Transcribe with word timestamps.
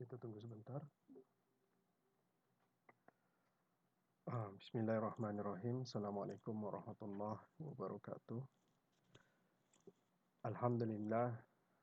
Kita 0.00 0.16
tunggu 0.16 0.40
sebentar. 0.40 0.80
Ah, 4.32 4.48
Bismillahirrahmanirrahim. 4.56 5.84
Assalamualaikum 5.84 6.56
warahmatullahi 6.56 7.44
wabarakatuh. 7.60 8.40
Alhamdulillah. 10.48 11.36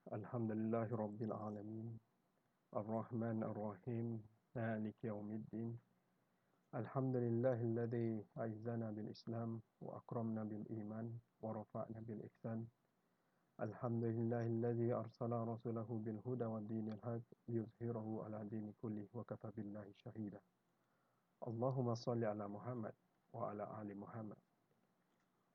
Alhamdulillahi 0.09 0.97
rabbil 0.97 1.29
alamin. 1.29 1.93
Ar-Rahman 2.73 3.45
Ar-Rahim. 3.45 4.17
Malik 4.57 4.97
yaumiddin. 5.05 5.77
Alhamdulillahilladzi 6.73 8.25
aizana 8.41 8.97
bil 8.97 9.13
Islam 9.13 9.61
wa 9.77 10.01
akramna 10.01 10.41
bil 10.41 10.65
iman 10.73 11.05
wa 11.37 11.53
rafa'na 11.53 12.01
bil 12.01 12.25
ihsan. 12.25 12.65
Huda 16.21 16.45
wa 16.49 16.61
dinil 16.61 16.99
haq 17.01 17.23
yuzhirahu 17.49 18.21
ala 18.21 18.45
dini 18.45 18.73
kulli 18.77 19.09
wa 19.13 19.23
kafa 19.25 19.51
billahi 19.51 19.93
syahida. 19.97 20.37
Allahumma 21.41 21.95
salli 21.95 22.25
ala 22.25 22.47
Muhammad 22.47 22.93
wa 23.33 23.49
ala 23.49 23.65
ali 23.81 23.95
Muhammad. 23.97 24.37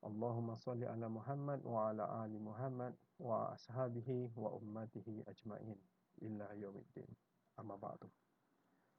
Allahumma 0.02 0.59
salli 0.59 0.87
ala 0.87 1.09
Muhammad 1.09 1.62
wa 1.62 1.91
ala 1.91 2.27
ali 2.27 2.38
Muhammad 2.38 2.95
wa 3.19 3.55
ashabihi 3.55 4.34
wa 4.34 4.50
ummatihi 4.50 5.23
ajmain 5.30 5.78
illa 6.27 6.50
yaumiddin. 6.58 7.06
Amma 7.55 7.78
ba'du. 7.78 8.11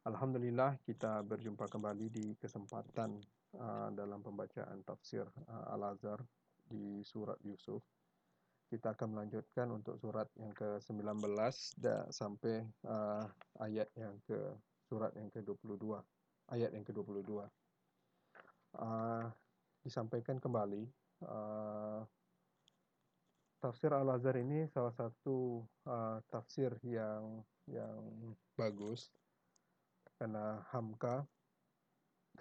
Alhamdulillah 0.08 0.80
kita 0.88 1.24
berjumpa 1.28 1.68
kembali 1.68 2.08
di 2.08 2.36
kesempatan 2.40 3.20
uh, 3.60 3.92
dalam 3.92 4.24
pembacaan 4.24 4.80
tafsir 4.88 5.28
uh, 5.48 5.76
Al-Azhar 5.76 6.24
di 6.72 7.04
surat 7.04 7.40
Yusuf 7.44 7.84
kita 8.74 8.98
akan 8.98 9.14
melanjutkan 9.14 9.70
untuk 9.70 10.02
surat 10.02 10.26
yang 10.42 10.50
ke-19 10.58 11.22
dan 11.78 12.10
sampai 12.10 12.66
uh, 12.90 13.22
ayat 13.62 13.86
yang 13.94 14.18
ke 14.26 14.34
surat 14.90 15.14
yang 15.14 15.30
ke-22 15.30 15.94
ayat 16.50 16.74
yang 16.74 16.82
ke-22 16.82 17.46
uh, 18.82 19.30
disampaikan 19.86 20.42
kembali 20.42 20.90
uh, 21.22 22.02
tafsir 23.62 23.94
Al-Azhar 23.94 24.42
ini 24.42 24.66
salah 24.74 24.98
satu 24.98 25.62
uh, 25.86 26.18
tafsir 26.34 26.74
yang 26.82 27.46
yang 27.70 28.02
bagus 28.58 29.14
karena 30.18 30.66
Hamka 30.74 31.22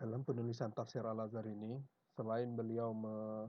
dalam 0.00 0.24
penulisan 0.24 0.72
tafsir 0.72 1.05
Al-Azhar 1.05 1.44
ini. 1.44 1.78
Selain 2.12 2.48
beliau 2.52 2.92
me, 2.92 3.48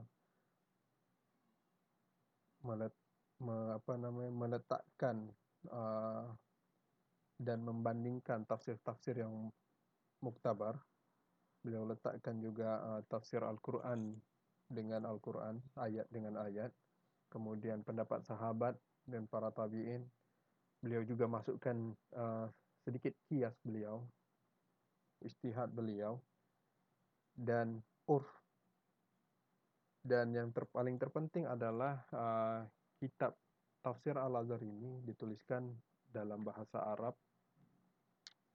melet, 2.64 2.94
me, 3.44 3.76
apa 3.76 3.92
namanya 4.00 4.32
meletakkan 4.32 5.28
uh, 5.68 6.26
dan 7.38 7.62
membandingkan 7.62 8.48
tafsir-tafsir 8.48 9.20
yang 9.20 9.52
muktabar. 10.24 10.80
Beliau 11.64 11.88
letakkan 11.88 12.40
juga 12.40 12.80
uh, 12.80 13.00
tafsir 13.08 13.40
Al-Quran 13.40 14.16
dengan 14.68 15.04
Al-Quran, 15.08 15.60
ayat 15.76 16.08
dengan 16.08 16.40
ayat. 16.40 16.72
Kemudian 17.32 17.84
pendapat 17.84 18.24
sahabat 18.24 18.76
dan 19.08 19.28
para 19.28 19.52
tabi'in. 19.52 20.04
Beliau 20.84 21.04
juga 21.04 21.24
masukkan 21.24 21.76
uh, 22.16 22.46
sedikit 22.84 23.16
kias 23.28 23.56
beliau, 23.64 24.04
istihad 25.24 25.72
beliau, 25.72 26.20
dan 27.32 27.80
urf 28.04 28.28
dan 30.04 30.36
yang 30.36 30.52
ter, 30.52 30.68
paling 30.68 31.00
terpenting 31.00 31.48
adalah 31.48 32.04
uh, 32.12 32.60
kitab 33.00 33.32
tafsir 33.80 34.12
Al-Azhar 34.20 34.60
ini 34.60 35.00
dituliskan 35.00 35.72
dalam 36.04 36.44
bahasa 36.44 36.84
Arab 36.84 37.16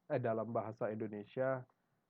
eh 0.09 0.22
dalam 0.22 0.50
bahasa 0.54 0.90
Indonesia 0.94 1.62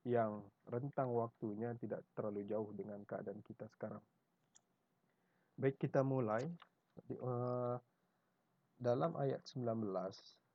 yang 0.08 0.44
rentang 0.68 1.12
waktunya 1.12 1.76
tidak 1.80 2.04
terlalu 2.16 2.48
jauh 2.48 2.72
dengan 2.72 3.04
keadaan 3.04 3.44
kita 3.44 3.68
sekarang. 3.68 4.00
Baik 5.60 5.76
kita 5.76 6.04
mulai 6.04 6.44
uh, 7.20 7.76
dalam 8.80 9.12
ayat 9.20 9.44
19 9.44 9.84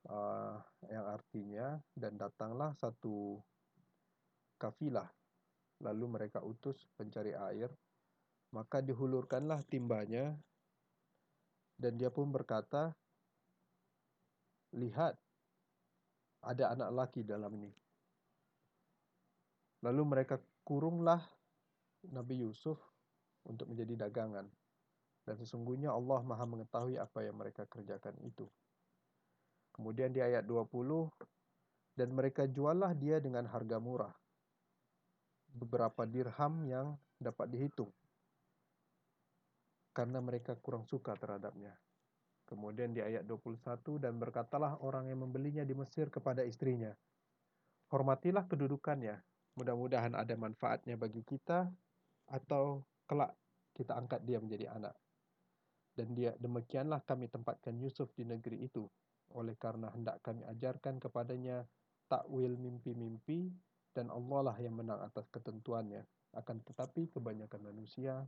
uh, 0.09 0.57
yang 0.89 1.05
artinya 1.05 1.77
dan 1.93 2.17
datanglah 2.17 2.73
satu 2.81 3.37
kafilah 4.57 5.05
lalu 5.85 6.05
mereka 6.09 6.41
utus 6.41 6.89
pencari 6.97 7.37
air 7.37 7.69
maka 8.55 8.79
dihulurkanlah 8.79 9.67
timbanya 9.67 10.31
dan 11.75 11.99
dia 11.99 12.07
pun 12.07 12.31
berkata, 12.31 12.95
Lihat, 14.75 15.15
ada 16.43 16.71
anak 16.71 16.89
laki 16.91 17.23
dalam 17.23 17.51
ini. 17.59 17.71
Lalu 19.83 20.03
mereka 20.03 20.35
kurunglah 20.67 21.19
Nabi 22.11 22.43
Yusuf 22.43 22.79
untuk 23.47 23.71
menjadi 23.71 24.07
dagangan. 24.07 24.47
Dan 25.25 25.35
sesungguhnya 25.39 25.95
Allah 25.95 26.21
maha 26.27 26.43
mengetahui 26.43 26.99
apa 26.99 27.23
yang 27.23 27.39
mereka 27.39 27.63
kerjakan 27.71 28.19
itu. 28.23 28.45
Kemudian 29.71 30.11
di 30.11 30.19
ayat 30.19 30.43
20, 30.43 31.07
dan 31.95 32.11
mereka 32.11 32.47
jualah 32.47 32.91
dia 32.95 33.23
dengan 33.23 33.47
harga 33.47 33.79
murah. 33.79 34.15
Beberapa 35.55 36.03
dirham 36.03 36.67
yang 36.67 36.99
dapat 37.15 37.47
dihitung 37.47 37.91
karena 39.95 40.19
mereka 40.19 40.59
kurang 40.59 40.83
suka 40.83 41.15
terhadapnya. 41.15 41.71
Kemudian 42.45 42.93
di 42.93 43.01
ayat 43.01 43.23
21, 43.25 43.97
dan 43.97 44.19
berkatalah 44.19 44.77
orang 44.83 45.09
yang 45.09 45.23
membelinya 45.23 45.63
di 45.65 45.73
Mesir 45.73 46.11
kepada 46.13 46.45
istrinya, 46.45 46.93
Hormatilah 47.85 48.49
kedudukannya, 48.49 49.13
mudah-mudahan 49.61 50.17
ada 50.17 50.33
manfaatnya 50.33 50.97
bagi 50.97 51.21
kita, 51.21 51.69
atau 52.27 52.81
kelak 53.05 53.37
kita 53.77 53.93
angkat 53.93 54.25
dia 54.25 54.41
menjadi 54.41 54.73
anak. 54.73 54.97
Dan 55.95 56.17
dia 56.17 56.33
demikianlah 56.41 57.05
kami 57.05 57.29
tempatkan 57.29 57.77
Yusuf 57.77 58.09
di 58.17 58.25
negeri 58.25 58.65
itu, 58.65 58.89
oleh 59.37 59.53
karena 59.55 59.93
hendak 59.93 60.19
kami 60.25 60.43
ajarkan 60.49 60.97
kepadanya 60.97 61.63
takwil 62.09 62.57
mimpi-mimpi, 62.57 63.53
dan 63.95 64.11
Allah 64.11 64.51
lah 64.51 64.57
yang 64.59 64.75
menang 64.75 64.99
atas 65.05 65.29
ketentuannya. 65.31 66.03
Akan 66.35 66.59
tetapi 66.65 67.15
kebanyakan 67.15 67.63
manusia 67.63 68.27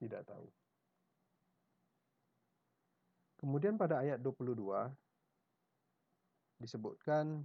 tidak 0.00 0.24
tahu. 0.24 0.48
Kemudian 3.44 3.76
pada 3.76 4.00
ayat 4.00 4.24
22 4.24 4.56
disebutkan 6.64 7.44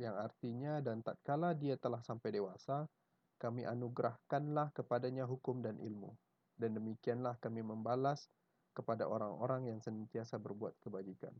yang 0.00 0.16
artinya 0.16 0.80
dan 0.80 1.04
tatkala 1.04 1.52
dia 1.52 1.76
telah 1.76 2.00
sampai 2.00 2.32
dewasa 2.32 2.88
kami 3.36 3.68
anugerahkanlah 3.68 4.72
kepadanya 4.72 5.28
hukum 5.28 5.60
dan 5.60 5.76
ilmu 5.76 6.16
dan 6.56 6.72
demikianlah 6.72 7.36
kami 7.44 7.60
membalas 7.60 8.32
kepada 8.72 9.04
orang-orang 9.04 9.68
yang 9.68 9.84
senantiasa 9.84 10.40
berbuat 10.40 10.80
kebajikan. 10.80 11.36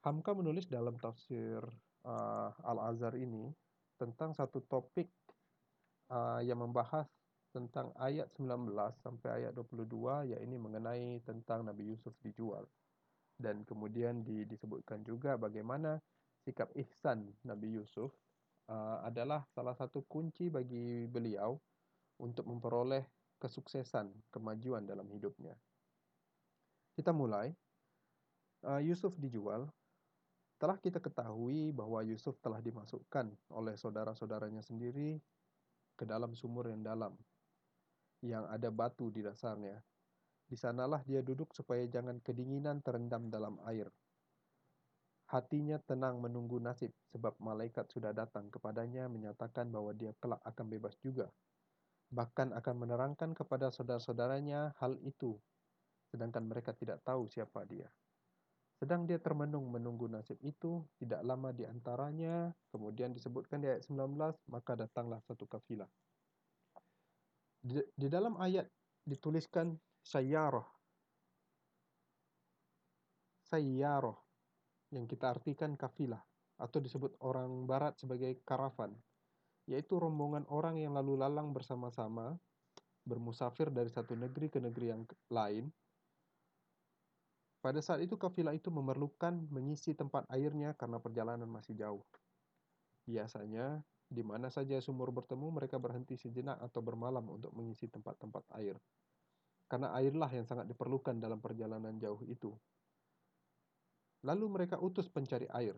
Hamka 0.00 0.32
menulis 0.32 0.72
dalam 0.72 0.96
tafsir 0.96 1.60
uh, 2.08 2.50
Al-Azhar 2.64 3.12
ini 3.20 3.52
tentang 4.00 4.32
satu 4.32 4.64
topik 4.64 5.12
uh, 6.08 6.40
yang 6.40 6.64
membahas 6.64 7.04
tentang 7.56 7.88
ayat 7.96 8.28
19 8.36 8.76
sampai 9.00 9.40
ayat 9.40 9.56
22 9.56 10.36
yakni 10.36 10.60
mengenai 10.60 11.24
tentang 11.24 11.64
Nabi 11.64 11.88
Yusuf 11.88 12.12
dijual. 12.20 12.68
Dan 13.40 13.64
kemudian 13.64 14.20
di, 14.20 14.44
disebutkan 14.44 15.00
juga 15.00 15.40
bagaimana 15.40 15.96
sikap 16.44 16.68
ihsan 16.76 17.24
Nabi 17.48 17.80
Yusuf 17.80 18.12
uh, 18.68 19.00
adalah 19.08 19.48
salah 19.56 19.72
satu 19.72 20.04
kunci 20.04 20.52
bagi 20.52 21.08
beliau 21.08 21.56
untuk 22.20 22.44
memperoleh 22.44 23.08
kesuksesan, 23.40 24.12
kemajuan 24.28 24.84
dalam 24.84 25.08
hidupnya. 25.08 25.56
Kita 26.92 27.16
mulai. 27.16 27.56
Uh, 28.64 28.84
Yusuf 28.84 29.16
dijual. 29.16 29.64
Telah 30.60 30.76
kita 30.80 31.00
ketahui 31.00 31.72
bahwa 31.72 32.04
Yusuf 32.04 32.36
telah 32.40 32.60
dimasukkan 32.60 33.28
oleh 33.52 33.76
saudara-saudaranya 33.76 34.64
sendiri 34.64 35.20
ke 35.96 36.04
dalam 36.08 36.32
sumur 36.32 36.68
yang 36.68 36.80
dalam 36.80 37.12
yang 38.26 38.44
ada 38.50 38.68
batu 38.74 39.08
di 39.14 39.22
dasarnya. 39.22 39.78
Di 40.46 40.54
sanalah 40.58 41.02
dia 41.06 41.22
duduk 41.22 41.54
supaya 41.54 41.86
jangan 41.86 42.18
kedinginan 42.22 42.82
terendam 42.82 43.30
dalam 43.30 43.58
air. 43.66 43.90
Hatinya 45.26 45.82
tenang 45.82 46.22
menunggu 46.22 46.62
nasib 46.62 46.94
sebab 47.10 47.34
malaikat 47.42 47.90
sudah 47.90 48.14
datang 48.14 48.46
kepadanya 48.46 49.10
menyatakan 49.10 49.66
bahwa 49.74 49.90
dia 49.90 50.14
kelak 50.22 50.38
akan 50.46 50.66
bebas 50.70 50.94
juga. 51.02 51.26
Bahkan 52.14 52.54
akan 52.54 52.74
menerangkan 52.78 53.34
kepada 53.34 53.74
saudara-saudaranya 53.74 54.78
hal 54.78 54.94
itu, 55.02 55.34
sedangkan 56.14 56.46
mereka 56.46 56.70
tidak 56.78 57.02
tahu 57.02 57.26
siapa 57.26 57.66
dia. 57.66 57.90
Sedang 58.78 59.02
dia 59.10 59.18
termenung 59.18 59.66
menunggu 59.66 60.06
nasib 60.06 60.38
itu, 60.46 60.86
tidak 61.02 61.26
lama 61.26 61.50
di 61.50 61.66
antaranya, 61.66 62.54
kemudian 62.70 63.10
disebutkan 63.10 63.58
di 63.58 63.66
ayat 63.66 63.82
19, 63.82 64.14
maka 64.46 64.78
datanglah 64.78 65.18
satu 65.26 65.50
kafilah 65.50 65.90
di, 67.66 67.82
di 67.98 68.06
dalam 68.06 68.38
ayat 68.38 68.70
dituliskan 69.02 69.74
sayyarah. 70.06 70.66
Sayyarah 73.50 74.18
yang 74.94 75.10
kita 75.10 75.34
artikan 75.34 75.74
kafilah 75.74 76.22
atau 76.62 76.78
disebut 76.78 77.18
orang 77.22 77.66
barat 77.66 77.98
sebagai 77.98 78.38
karavan, 78.46 78.94
yaitu 79.66 79.98
rombongan 79.98 80.46
orang 80.46 80.78
yang 80.78 80.94
lalu 80.94 81.18
lalang 81.18 81.50
bersama-sama 81.50 82.38
bermusafir 83.06 83.70
dari 83.70 83.90
satu 83.90 84.14
negeri 84.14 84.50
ke 84.50 84.58
negeri 84.62 84.86
yang 84.94 85.02
lain. 85.30 85.70
Pada 87.62 87.82
saat 87.82 87.98
itu 87.98 88.14
kafilah 88.14 88.54
itu 88.54 88.70
memerlukan 88.70 89.42
mengisi 89.50 89.90
tempat 89.90 90.22
airnya 90.30 90.70
karena 90.78 91.02
perjalanan 91.02 91.50
masih 91.50 91.74
jauh. 91.74 92.02
Biasanya, 93.06 93.82
di 94.06 94.22
mana 94.22 94.46
saja 94.48 94.78
sumur 94.78 95.10
bertemu, 95.10 95.50
mereka 95.50 95.82
berhenti 95.82 96.14
sejenak 96.14 96.62
atau 96.62 96.78
bermalam 96.78 97.26
untuk 97.26 97.50
mengisi 97.52 97.90
tempat-tempat 97.90 98.46
air. 98.58 98.78
Karena 99.66 99.90
airlah 99.98 100.30
yang 100.30 100.46
sangat 100.46 100.70
diperlukan 100.70 101.18
dalam 101.18 101.42
perjalanan 101.42 101.98
jauh 101.98 102.22
itu. 102.22 102.54
Lalu 104.22 104.46
mereka 104.46 104.78
utus 104.78 105.10
pencari 105.10 105.50
air. 105.50 105.74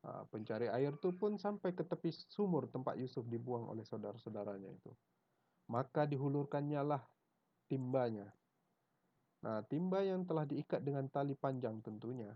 Nah, 0.00 0.24
pencari 0.26 0.66
air 0.66 0.96
itu 0.96 1.12
pun 1.12 1.36
sampai 1.36 1.76
ke 1.76 1.84
tepi 1.84 2.10
sumur 2.10 2.66
tempat 2.72 2.96
Yusuf 2.96 3.28
dibuang 3.28 3.68
oleh 3.68 3.84
saudara-saudaranya 3.84 4.70
itu. 4.72 4.90
Maka 5.70 6.08
dihulurkannya 6.08 6.82
lah 6.82 7.02
timbanya. 7.70 8.26
Nah, 9.40 9.64
timba 9.64 10.04
yang 10.04 10.26
telah 10.28 10.44
diikat 10.44 10.84
dengan 10.84 11.08
tali 11.08 11.32
panjang 11.32 11.80
tentunya. 11.80 12.34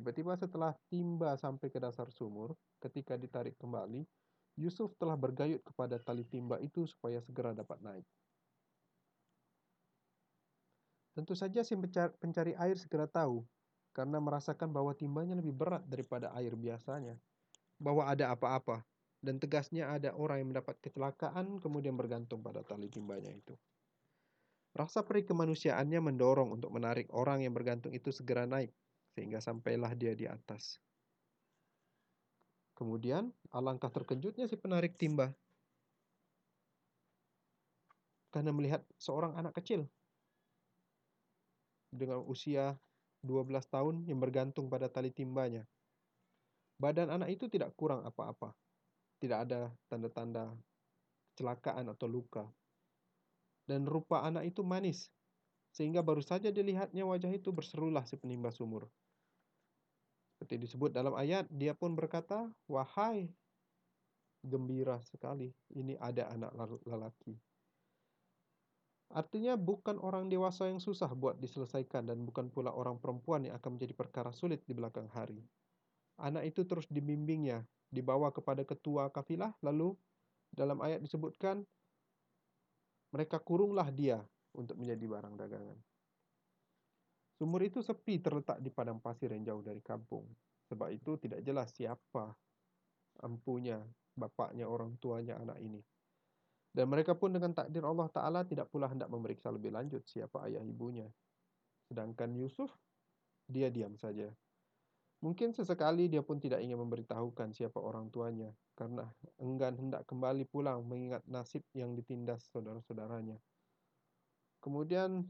Tiba-tiba 0.00 0.32
setelah 0.32 0.72
timba 0.88 1.36
sampai 1.36 1.68
ke 1.68 1.76
dasar 1.76 2.08
sumur, 2.08 2.56
ketika 2.80 3.20
ditarik 3.20 3.52
kembali, 3.60 4.08
Yusuf 4.56 4.96
telah 4.96 5.12
bergayut 5.12 5.60
kepada 5.60 6.00
tali 6.00 6.24
timba 6.24 6.56
itu 6.56 6.88
supaya 6.88 7.20
segera 7.20 7.52
dapat 7.52 7.76
naik. 7.84 8.06
Tentu 11.12 11.36
saja 11.36 11.60
si 11.60 11.76
pencari 12.16 12.56
air 12.56 12.80
segera 12.80 13.04
tahu, 13.04 13.44
karena 13.92 14.16
merasakan 14.24 14.72
bahwa 14.72 14.96
timbanya 14.96 15.36
lebih 15.36 15.52
berat 15.52 15.84
daripada 15.84 16.32
air 16.32 16.56
biasanya, 16.56 17.20
bahwa 17.76 18.08
ada 18.08 18.32
apa-apa, 18.32 18.80
dan 19.20 19.36
tegasnya 19.36 19.84
ada 19.92 20.16
orang 20.16 20.40
yang 20.40 20.48
mendapat 20.56 20.80
kecelakaan 20.80 21.60
kemudian 21.60 21.92
bergantung 21.92 22.40
pada 22.40 22.64
tali 22.64 22.88
timbanya 22.88 23.36
itu. 23.36 23.52
Rasa 24.72 25.04
perih 25.04 25.28
kemanusiaannya 25.28 26.00
mendorong 26.00 26.56
untuk 26.56 26.72
menarik 26.72 27.12
orang 27.12 27.44
yang 27.44 27.52
bergantung 27.52 27.92
itu 27.92 28.08
segera 28.08 28.48
naik, 28.48 28.72
sehingga 29.14 29.42
sampailah 29.42 29.92
dia 29.98 30.14
di 30.14 30.26
atas. 30.26 30.78
Kemudian, 32.78 33.28
alangkah 33.52 33.92
terkejutnya 33.92 34.48
si 34.48 34.56
penarik 34.56 34.96
timba 34.96 35.36
karena 38.30 38.54
melihat 38.54 38.80
seorang 38.96 39.34
anak 39.34 39.58
kecil 39.58 39.84
dengan 41.90 42.22
usia 42.24 42.78
12 43.26 43.66
tahun 43.68 44.06
yang 44.06 44.22
bergantung 44.22 44.70
pada 44.70 44.86
tali 44.86 45.10
timbanya. 45.12 45.66
Badan 46.80 47.12
anak 47.12 47.36
itu 47.36 47.50
tidak 47.52 47.76
kurang 47.76 48.06
apa-apa. 48.06 48.56
Tidak 49.20 49.36
ada 49.36 49.68
tanda-tanda 49.92 50.48
kecelakaan 51.34 51.92
atau 51.92 52.08
luka. 52.08 52.48
Dan 53.68 53.84
rupa 53.84 54.24
anak 54.24 54.48
itu 54.48 54.64
manis, 54.64 55.12
sehingga 55.70 56.02
baru 56.02 56.20
saja 56.20 56.50
dilihatnya 56.50 57.06
wajah 57.06 57.30
itu 57.30 57.54
berserulah 57.54 58.02
si 58.06 58.18
penimba 58.18 58.50
sumur. 58.50 58.90
Seperti 60.34 60.56
disebut 60.66 60.90
dalam 60.90 61.14
ayat, 61.14 61.46
dia 61.52 61.76
pun 61.76 61.94
berkata, 61.94 62.48
Wahai, 62.66 63.30
gembira 64.40 64.98
sekali, 65.04 65.52
ini 65.76 65.94
ada 66.00 66.32
anak 66.32 66.50
lelaki. 66.88 67.36
Artinya 69.10 69.58
bukan 69.58 69.98
orang 69.98 70.30
dewasa 70.30 70.70
yang 70.70 70.78
susah 70.78 71.10
buat 71.18 71.34
diselesaikan 71.42 72.06
dan 72.06 72.22
bukan 72.22 72.46
pula 72.46 72.70
orang 72.70 72.94
perempuan 73.02 73.42
yang 73.42 73.58
akan 73.58 73.74
menjadi 73.74 73.94
perkara 73.98 74.30
sulit 74.30 74.62
di 74.64 74.72
belakang 74.72 75.10
hari. 75.10 75.42
Anak 76.22 76.46
itu 76.46 76.62
terus 76.62 76.86
dibimbingnya, 76.86 77.66
dibawa 77.90 78.30
kepada 78.30 78.62
ketua 78.62 79.10
kafilah, 79.10 79.50
lalu 79.66 79.98
dalam 80.54 80.78
ayat 80.78 81.02
disebutkan, 81.02 81.66
mereka 83.10 83.42
kurunglah 83.42 83.90
dia 83.90 84.22
untuk 84.54 84.78
menjadi 84.78 85.04
barang 85.06 85.34
dagangan. 85.38 85.78
Sumur 87.40 87.64
itu 87.64 87.80
sepi 87.80 88.20
terletak 88.20 88.60
di 88.60 88.68
padang 88.68 89.00
pasir 89.00 89.32
yang 89.32 89.44
jauh 89.46 89.64
dari 89.64 89.80
kampung. 89.80 90.28
Sebab 90.68 90.92
itu 90.92 91.16
tidak 91.16 91.40
jelas 91.42 91.72
siapa 91.72 92.36
empunya, 93.24 93.80
bapaknya, 94.14 94.68
orang 94.68 94.94
tuanya 95.00 95.40
anak 95.40 95.58
ini. 95.58 95.80
Dan 96.70 96.86
mereka 96.86 97.18
pun 97.18 97.34
dengan 97.34 97.50
takdir 97.50 97.82
Allah 97.82 98.06
Ta'ala 98.06 98.46
tidak 98.46 98.70
pula 98.70 98.86
hendak 98.86 99.10
memeriksa 99.10 99.50
lebih 99.50 99.74
lanjut 99.74 100.06
siapa 100.06 100.46
ayah 100.46 100.62
ibunya. 100.62 101.10
Sedangkan 101.90 102.30
Yusuf, 102.38 102.70
dia 103.50 103.66
diam 103.66 103.98
saja. 103.98 104.30
Mungkin 105.20 105.50
sesekali 105.52 106.06
dia 106.06 106.22
pun 106.22 106.38
tidak 106.38 106.62
ingin 106.62 106.78
memberitahukan 106.78 107.52
siapa 107.52 107.76
orang 107.82 108.08
tuanya, 108.08 108.54
karena 108.78 109.04
enggan 109.42 109.76
hendak 109.76 110.06
kembali 110.06 110.46
pulang 110.48 110.86
mengingat 110.86 111.26
nasib 111.26 111.66
yang 111.74 111.92
ditindas 111.98 112.46
saudara-saudaranya. 112.54 113.36
Kemudian 114.60 115.24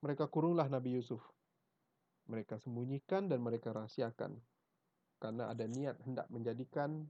mereka 0.00 0.30
kurunglah 0.30 0.70
Nabi 0.70 0.96
Yusuf. 0.96 1.20
Mereka 2.30 2.62
sembunyikan 2.62 3.26
dan 3.26 3.42
mereka 3.42 3.74
rahasiakan, 3.74 4.38
karena 5.18 5.50
ada 5.50 5.66
niat 5.66 5.98
hendak 6.06 6.30
menjadikan 6.30 7.02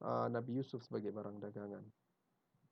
uh, 0.00 0.26
Nabi 0.32 0.56
Yusuf 0.56 0.80
sebagai 0.88 1.12
barang 1.12 1.36
dagangan. 1.36 1.84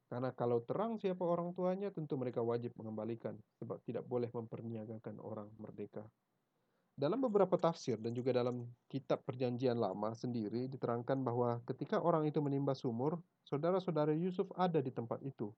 Karena 0.09 0.33
kalau 0.33 0.65
terang 0.65 0.97
siapa 0.97 1.21
orang 1.21 1.53
tuanya, 1.53 1.93
tentu 1.93 2.17
mereka 2.17 2.41
wajib 2.41 2.73
mengembalikan, 2.81 3.37
sebab 3.61 3.81
tidak 3.85 4.09
boleh 4.09 4.33
memperniagakan 4.33 5.21
orang 5.21 5.53
merdeka. 5.61 6.05
Dalam 6.95 7.19
beberapa 7.27 7.59
tafsir 7.59 7.99
dan 7.99 8.15
juga 8.15 8.31
dalam 8.31 8.71
kitab 8.87 9.27
perjanjian 9.27 9.75
lama 9.75 10.15
sendiri 10.15 10.71
diterangkan 10.71 11.27
bahwa 11.27 11.59
ketika 11.67 11.99
orang 11.99 12.31
itu 12.31 12.39
menimba 12.39 12.71
sumur, 12.79 13.19
saudara-saudara 13.43 14.15
Yusuf 14.15 14.47
ada 14.55 14.79
di 14.79 14.95
tempat 14.95 15.19
itu. 15.27 15.51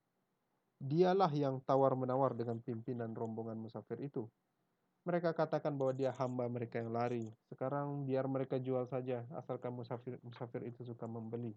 Dialah 0.77 1.33
yang 1.33 1.65
tawar-menawar 1.65 2.37
dengan 2.37 2.61
pimpinan 2.61 3.17
rombongan 3.17 3.57
musafir 3.57 3.97
itu. 4.05 4.29
Mereka 5.07 5.33
katakan 5.33 5.79
bahwa 5.79 5.95
dia 5.95 6.11
hamba 6.19 6.51
mereka 6.51 6.83
yang 6.83 6.91
lari. 6.91 7.31
Sekarang 7.47 8.05
biar 8.05 8.27
mereka 8.27 8.59
jual 8.59 8.85
saja, 8.91 9.23
asalkan 9.39 9.73
musafir, 9.73 10.19
musafir 10.21 10.67
itu 10.67 10.83
suka 10.83 11.07
membeli. 11.07 11.55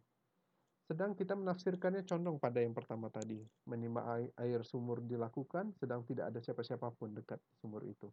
Sedang 0.89 1.13
kita 1.13 1.37
menafsirkannya 1.37 2.01
condong 2.05 2.37
pada 2.41 2.61
yang 2.61 2.73
pertama 2.73 3.09
tadi. 3.09 3.41
Menimba 3.69 4.21
air 4.37 4.61
sumur 4.65 5.01
dilakukan, 5.05 5.73
sedang 5.77 6.01
tidak 6.05 6.33
ada 6.33 6.39
siapa-siapa 6.41 6.93
pun 6.97 7.13
dekat 7.13 7.37
sumur 7.61 7.85
itu. 7.85 8.09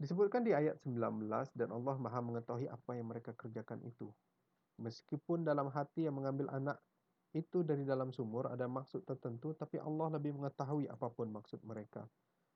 Disebutkan 0.00 0.40
di 0.40 0.56
ayat 0.56 0.80
19, 0.82 1.28
dan 1.52 1.68
Allah 1.70 1.94
maha 2.00 2.24
mengetahui 2.24 2.66
apa 2.66 2.96
yang 2.96 3.12
mereka 3.12 3.36
kerjakan 3.36 3.84
itu. 3.84 4.08
Meskipun 4.80 5.44
dalam 5.44 5.68
hati 5.68 6.08
yang 6.08 6.16
mengambil 6.16 6.48
anak 6.50 6.80
itu 7.30 7.62
dari 7.62 7.86
dalam 7.86 8.10
sumur 8.10 8.50
ada 8.50 8.66
maksud 8.66 9.06
tertentu, 9.06 9.54
tapi 9.54 9.78
Allah 9.78 10.18
lebih 10.18 10.34
mengetahui 10.34 10.90
apa 10.90 11.06
pun 11.14 11.30
maksud 11.30 11.62
mereka. 11.62 12.02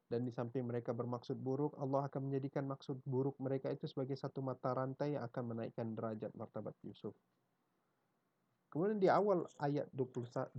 Dan 0.04 0.26
di 0.26 0.32
samping 0.34 0.66
mereka 0.68 0.92
bermaksud 0.92 1.38
buruk, 1.40 1.78
Allah 1.80 2.10
akan 2.10 2.28
menjadikan 2.28 2.68
maksud 2.68 3.00
buruk 3.06 3.38
mereka 3.40 3.72
itu 3.72 3.88
sebagai 3.88 4.18
satu 4.18 4.44
mata 4.44 4.74
rantai 4.76 5.16
yang 5.16 5.24
akan 5.24 5.54
menaikkan 5.54 5.96
derajat 5.96 6.34
martabat 6.36 6.76
Yusuf. 6.84 7.16
Kemudian 8.68 8.98
di 8.98 9.06
awal 9.06 9.46
ayat 9.62 9.86
20, 9.94 10.50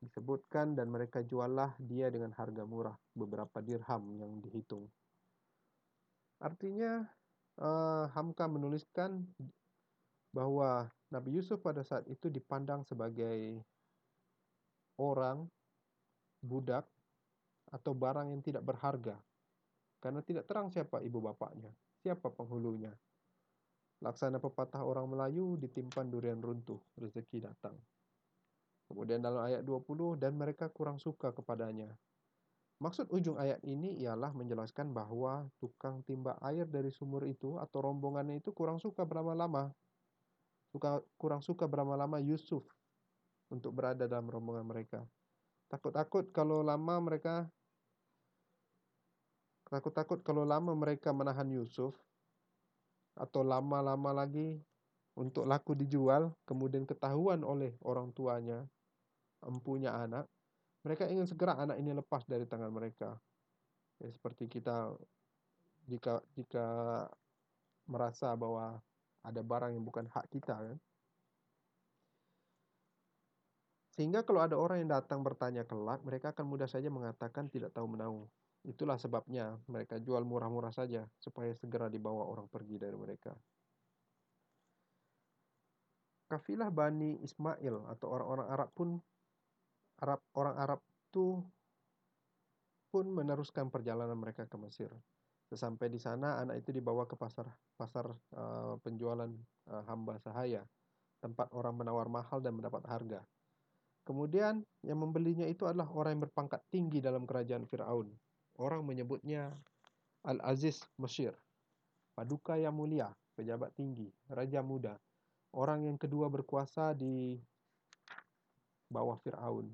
disebutkan 0.00 0.72
dan 0.72 0.88
mereka 0.88 1.20
juallah 1.20 1.76
dia 1.76 2.08
dengan 2.08 2.32
harga 2.32 2.64
murah, 2.64 2.96
beberapa 3.12 3.60
dirham 3.60 4.16
yang 4.16 4.40
dihitung. 4.40 4.88
Artinya 6.40 7.04
uh, 7.60 8.08
Hamka 8.16 8.48
menuliskan 8.48 9.28
bahwa 10.30 10.86
Nabi 11.10 11.38
Yusuf 11.38 11.58
pada 11.58 11.82
saat 11.82 12.06
itu 12.06 12.30
dipandang 12.30 12.86
sebagai 12.86 13.60
orang 14.98 15.46
budak 16.40 16.86
atau 17.70 17.92
barang 17.94 18.30
yang 18.30 18.42
tidak 18.42 18.62
berharga 18.62 19.18
karena 20.00 20.24
tidak 20.24 20.48
terang 20.48 20.72
siapa 20.72 21.04
ibu 21.04 21.20
bapaknya, 21.20 21.68
siapa 22.00 22.32
penghulunya. 22.32 22.96
Laksana 24.00 24.40
pepatah 24.40 24.80
orang 24.80 25.04
Melayu 25.12 25.60
ditimpan 25.60 26.08
durian 26.08 26.40
runtuh, 26.40 26.80
rezeki 26.96 27.44
datang. 27.44 27.76
Kemudian 28.88 29.20
dalam 29.20 29.44
ayat 29.44 29.60
20, 29.60 30.16
dan 30.16 30.40
mereka 30.40 30.72
kurang 30.72 30.96
suka 30.96 31.36
kepadanya. 31.36 31.92
Maksud 32.80 33.12
ujung 33.12 33.36
ayat 33.36 33.60
ini 33.60 34.00
ialah 34.00 34.32
menjelaskan 34.32 34.96
bahwa 34.96 35.52
tukang 35.60 36.00
timba 36.08 36.40
air 36.40 36.64
dari 36.64 36.88
sumur 36.88 37.28
itu 37.28 37.60
atau 37.60 37.84
rombongannya 37.84 38.40
itu 38.40 38.56
kurang 38.56 38.80
suka 38.80 39.04
berlama-lama. 39.04 39.68
Suka, 40.70 41.02
kurang 41.18 41.42
suka 41.42 41.66
berlama-lama 41.66 42.22
Yusuf 42.22 42.62
untuk 43.50 43.74
berada 43.74 44.06
dalam 44.06 44.30
rombongan 44.30 44.66
mereka. 44.66 45.02
Takut-takut 45.66 46.30
kalau 46.30 46.62
lama 46.62 46.98
mereka 47.02 47.50
takut-takut 49.70 50.18
kalau 50.26 50.42
lama 50.42 50.74
mereka 50.74 51.14
menahan 51.14 51.46
Yusuf, 51.46 51.94
atau 53.14 53.46
lama-lama 53.46 54.10
lagi 54.10 54.58
untuk 55.14 55.46
laku 55.46 55.78
dijual, 55.78 56.34
kemudian 56.46 56.86
ketahuan 56.86 57.42
oleh 57.46 57.74
orang 57.86 58.10
tuanya, 58.16 58.66
empunya 59.44 59.94
anak, 59.94 60.26
mereka 60.82 61.06
ingin 61.06 61.28
segera 61.28 61.54
anak 61.58 61.76
ini 61.76 61.92
lepas 61.92 62.24
dari 62.24 62.48
tangan 62.48 62.72
mereka. 62.72 63.14
Ya, 64.00 64.08
seperti 64.08 64.48
kita 64.48 64.96
jika 65.84 66.24
jika 66.32 66.66
merasa 67.84 68.32
bahwa 68.32 68.80
ada 69.24 69.40
barang 69.44 69.76
yang 69.76 69.84
bukan 69.84 70.08
hak 70.08 70.26
kita 70.32 70.56
kan. 70.56 70.78
Sehingga 74.00 74.24
kalau 74.24 74.40
ada 74.40 74.56
orang 74.56 74.80
yang 74.80 74.90
datang 74.96 75.20
bertanya 75.20 75.66
kelak, 75.68 76.00
mereka 76.00 76.32
akan 76.32 76.46
mudah 76.48 76.64
saja 76.70 76.88
mengatakan 76.88 77.52
tidak 77.52 77.74
tahu 77.76 77.84
menahu. 77.84 78.24
Itulah 78.64 78.96
sebabnya 78.96 79.56
mereka 79.68 80.00
jual 80.00 80.24
murah-murah 80.24 80.72
saja 80.72 81.04
supaya 81.20 81.52
segera 81.56 81.92
dibawa 81.92 82.24
orang 82.24 82.48
pergi 82.48 82.80
dari 82.80 82.96
mereka. 82.96 83.32
Kafilah 86.30 86.70
Bani 86.70 87.18
Ismail 87.20 87.90
atau 87.90 88.06
orang-orang 88.08 88.48
Arab 88.48 88.70
pun 88.70 88.88
Arab 90.00 90.20
orang 90.38 90.56
Arab 90.56 90.80
itu 90.80 91.42
pun 92.88 93.04
meneruskan 93.10 93.68
perjalanan 93.68 94.14
mereka 94.14 94.46
ke 94.46 94.56
Mesir. 94.56 94.94
Sesampai 95.50 95.90
di 95.90 95.98
sana 95.98 96.38
anak 96.38 96.62
itu 96.62 96.70
dibawa 96.70 97.10
ke 97.10 97.18
pasar 97.18 97.50
pasar 97.74 98.06
uh, 98.38 98.78
penjualan 98.86 99.26
uh, 99.66 99.82
hamba 99.90 100.14
sahaya, 100.22 100.62
tempat 101.18 101.50
orang 101.50 101.74
menawar 101.74 102.06
mahal 102.06 102.38
dan 102.38 102.54
mendapat 102.54 102.86
harga. 102.86 103.20
Kemudian 104.06 104.62
yang 104.86 105.02
membelinya 105.02 105.50
itu 105.50 105.66
adalah 105.66 105.90
orang 105.90 106.16
yang 106.16 106.22
berpangkat 106.30 106.62
tinggi 106.70 107.02
dalam 107.02 107.26
kerajaan 107.26 107.66
Firaun. 107.66 108.14
Orang 108.62 108.86
menyebutnya 108.86 109.50
Al-Aziz 110.22 110.86
Mesir. 111.02 111.34
Paduka 112.14 112.54
yang 112.54 112.78
mulia, 112.78 113.10
pejabat 113.34 113.74
tinggi, 113.74 114.06
raja 114.30 114.62
muda. 114.62 114.94
Orang 115.50 115.82
yang 115.82 115.98
kedua 115.98 116.30
berkuasa 116.30 116.94
di 116.94 117.42
bawah 118.86 119.18
Firaun. 119.18 119.66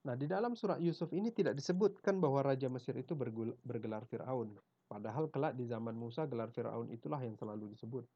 Nah, 0.00 0.16
di 0.16 0.24
dalam 0.24 0.56
surat 0.56 0.80
Yusuf 0.80 1.12
ini 1.12 1.28
tidak 1.28 1.60
disebutkan 1.60 2.16
bahwa 2.16 2.40
raja 2.40 2.72
Mesir 2.72 2.96
itu 2.96 3.12
bergelar 3.60 4.08
Firaun. 4.08 4.56
Padahal 4.88 5.28
kelak 5.28 5.54
di 5.54 5.68
zaman 5.68 5.92
Musa 5.92 6.24
gelar 6.24 6.48
Firaun 6.48 6.88
itulah 6.88 7.20
yang 7.20 7.36
selalu 7.36 7.76
disebut. 7.76 8.08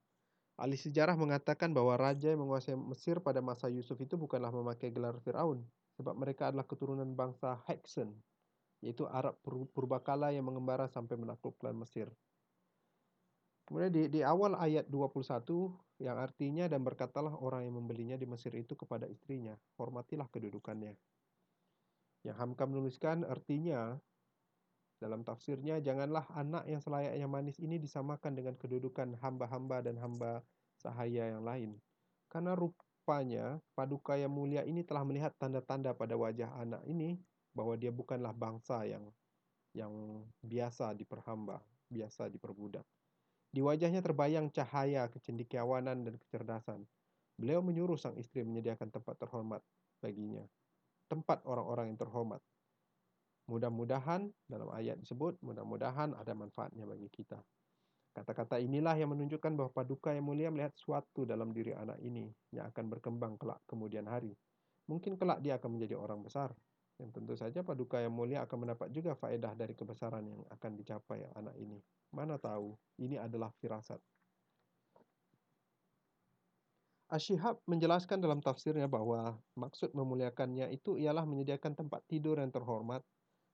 Ahli 0.57 0.81
sejarah 0.81 1.19
mengatakan 1.19 1.77
bahwa 1.77 1.99
raja 1.99 2.33
yang 2.33 2.47
menguasai 2.47 2.79
Mesir 2.79 3.21
pada 3.21 3.45
masa 3.45 3.69
Yusuf 3.69 4.01
itu 4.01 4.17
bukanlah 4.17 4.49
memakai 4.55 4.95
gelar 4.95 5.19
Firaun, 5.21 5.61
sebab 6.01 6.15
mereka 6.17 6.49
adalah 6.49 6.65
keturunan 6.65 7.11
bangsa 7.13 7.61
Heksen, 7.69 8.17
yaitu 8.81 9.05
Arab 9.11 9.37
purbakala 9.75 10.33
yang 10.33 10.47
mengembara 10.47 10.89
sampai 10.89 11.21
menaklukkan 11.21 11.75
Mesir. 11.77 12.09
Kemudian 13.65 13.93
di, 13.93 14.03
di 14.09 14.21
awal 14.21 14.57
ayat 14.57 14.89
21 14.89 16.01
yang 16.01 16.17
artinya 16.21 16.65
dan 16.69 16.85
berkatalah 16.85 17.35
orang 17.41 17.65
yang 17.65 17.81
membelinya 17.81 18.17
di 18.17 18.29
Mesir 18.29 18.53
itu 18.55 18.73
kepada 18.77 19.11
istrinya, 19.11 19.57
hormatilah 19.77 20.29
kedudukannya. 20.31 20.95
Yang 22.25 22.37
Hamka 22.41 22.65
menuliskan 22.65 23.23
artinya 23.29 24.01
dalam 24.97 25.21
tafsirnya, 25.21 25.85
janganlah 25.85 26.25
anak 26.33 26.65
yang 26.65 26.81
selayaknya 26.81 27.29
manis 27.29 27.61
ini 27.61 27.77
disamakan 27.77 28.33
dengan 28.33 28.57
kedudukan 28.57 29.21
hamba-hamba 29.21 29.85
dan 29.85 30.01
hamba 30.01 30.41
sahaya 30.81 31.29
yang 31.29 31.45
lain. 31.45 31.77
Karena 32.33 32.57
rupanya 32.57 33.61
paduka 33.77 34.17
yang 34.17 34.33
mulia 34.33 34.65
ini 34.65 34.81
telah 34.81 35.05
melihat 35.05 35.37
tanda-tanda 35.37 35.93
pada 35.93 36.17
wajah 36.17 36.49
anak 36.57 36.81
ini 36.89 37.21
bahwa 37.53 37.77
dia 37.77 37.93
bukanlah 37.93 38.33
bangsa 38.33 38.89
yang 38.89 39.05
yang 39.77 39.93
biasa 40.41 40.97
diperhamba, 40.97 41.61
biasa 41.93 42.33
diperbudak. 42.33 42.87
Di 43.53 43.61
wajahnya 43.63 44.01
terbayang 44.01 44.51
cahaya 44.51 45.07
kecendekiawanan 45.13 46.09
dan 46.09 46.15
kecerdasan. 46.17 46.81
Beliau 47.37 47.61
menyuruh 47.61 47.99
sang 47.99 48.17
istri 48.17 48.47
menyediakan 48.47 48.89
tempat 48.91 49.19
terhormat 49.19 49.61
baginya. 49.99 50.47
Tempat 51.15 51.47
orang-orang 51.47 51.95
yang 51.95 51.99
terhormat 52.03 52.43
Mudah-mudahan 53.45 54.33
dalam 54.49 54.73
ayat 54.73 54.97
disebut, 54.99 55.37
mudah-mudahan 55.45 56.17
ada 56.17 56.33
manfaatnya 56.33 56.89
bagi 56.89 57.13
kita. 57.13 57.39
Kata-kata 58.17 58.57
inilah 58.57 58.97
yang 58.97 59.13
menunjukkan 59.13 59.53
bahwa 59.53 59.71
paduka 59.75 60.17
yang 60.17 60.25
mulia 60.25 60.49
melihat 60.49 60.73
sesuatu 60.73 61.29
dalam 61.29 61.53
diri 61.53 61.77
anak 61.77 62.01
ini 62.01 62.33
yang 62.57 62.73
akan 62.73 62.89
berkembang 62.89 63.37
kelak 63.37 63.61
kemudian 63.69 64.09
hari. 64.09 64.33
Mungkin 64.89 65.21
kelak 65.21 65.45
dia 65.45 65.61
akan 65.61 65.77
menjadi 65.77 65.95
orang 65.99 66.25
besar. 66.25 66.57
Dan 66.95 67.11
tentu 67.11 67.35
saja 67.35 67.61
paduka 67.67 67.99
yang 67.99 68.15
mulia 68.15 68.47
akan 68.47 68.65
mendapat 68.65 68.89
juga 68.95 69.19
faedah 69.19 69.53
dari 69.59 69.75
kebesaran 69.75 70.25
yang 70.25 70.41
akan 70.47 70.71
dicapai 70.79 71.27
anak 71.35 71.59
ini. 71.59 71.83
Mana 72.15 72.39
tahu, 72.39 72.79
ini 73.03 73.19
adalah 73.19 73.51
firasat. 73.59 73.99
Asyihab 77.15 77.63
menjelaskan 77.71 78.19
dalam 78.19 78.43
tafsirnya 78.43 78.91
bahwa 78.91 79.39
maksud 79.55 79.95
memuliakannya 79.95 80.75
itu 80.75 80.99
ialah 80.99 81.23
menyediakan 81.23 81.79
tempat 81.79 82.03
tidur 82.11 82.43
yang 82.43 82.51
terhormat 82.51 83.07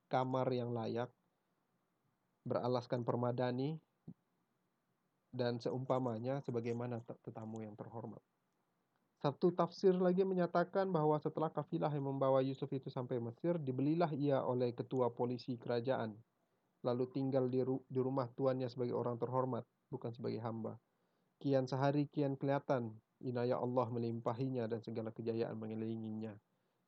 kamar 0.09 0.49
yang 0.49 0.73
layak, 0.73 1.07
beralaskan 2.41 3.05
permadani, 3.05 3.77
dan 5.31 5.61
seumpamanya 5.61 6.43
sebagaimana 6.43 6.99
tetamu 7.23 7.63
yang 7.63 7.77
terhormat. 7.77 8.19
Satu 9.21 9.53
tafsir 9.53 9.93
lagi 9.93 10.25
menyatakan 10.25 10.89
bahwa 10.89 11.15
setelah 11.21 11.53
kafilah 11.53 11.93
yang 11.93 12.09
membawa 12.09 12.41
Yusuf 12.41 12.67
itu 12.73 12.89
sampai 12.89 13.21
Mesir, 13.21 13.61
dibelilah 13.61 14.09
ia 14.17 14.41
oleh 14.41 14.73
ketua 14.73 15.13
polisi 15.13 15.55
kerajaan, 15.55 16.17
lalu 16.81 17.05
tinggal 17.13 17.45
di, 17.45 17.61
ru 17.61 17.79
di 17.85 18.01
rumah 18.01 18.25
tuannya 18.33 18.67
sebagai 18.67 18.97
orang 18.97 19.21
terhormat, 19.21 19.63
bukan 19.93 20.11
sebagai 20.11 20.41
hamba. 20.41 20.81
Kian 21.37 21.69
sehari 21.69 22.09
kian 22.09 22.33
kelihatan, 22.33 22.97
inayah 23.23 23.61
Allah 23.61 23.87
melimpahinya 23.87 24.65
dan 24.65 24.81
segala 24.81 25.13
kejayaan 25.13 25.55
mengelilinginya. 25.57 26.33